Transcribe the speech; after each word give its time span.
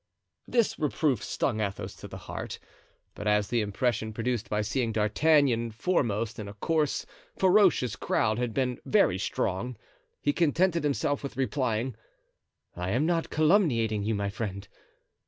This 0.47 0.79
reproof 0.79 1.23
stung 1.23 1.61
Athos 1.61 1.93
to 1.97 2.07
the 2.07 2.17
heart, 2.17 2.57
but 3.13 3.27
as 3.27 3.49
the 3.49 3.61
impression 3.61 4.13
produced 4.13 4.49
by 4.49 4.63
seeing 4.63 4.91
D'Artagnan 4.91 5.69
foremost 5.69 6.39
in 6.39 6.47
a 6.47 6.55
coarse, 6.55 7.05
ferocious 7.37 7.95
crowd 7.95 8.39
had 8.39 8.51
been 8.51 8.79
very 8.83 9.19
strong, 9.19 9.77
he 10.19 10.33
contented 10.33 10.83
himself 10.83 11.21
with 11.21 11.37
replying: 11.37 11.93
"I 12.75 12.89
am 12.89 13.05
not 13.05 13.29
calumniating 13.29 14.01
you, 14.03 14.15
my 14.15 14.31
friend. 14.31 14.67